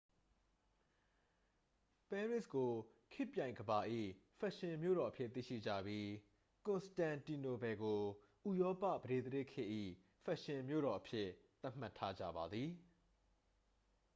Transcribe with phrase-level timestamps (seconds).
[2.09, 2.71] ပဲရစ်ကို
[3.13, 3.79] ခေတ်ပြိုင်ကမ္ဘာ၏
[4.39, 6.07] ဖက်ရှင်မြို့တော်အဖြစ် သိရှိကြပြီး
[6.65, 8.01] ကွန်စတန်တီနိုပယ်ကို
[8.49, 9.69] ဥရောပ ပဒေသရာဇ်ခေတ်၏
[10.23, 11.27] ဖက်ရှင်မြို့တော်အဖြစ်
[11.61, 12.69] သတ်မှတ်ထားကြပါသည်